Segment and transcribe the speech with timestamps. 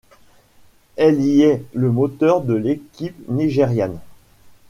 [0.95, 3.99] Elle y est le moteur de l’équipe nigériane.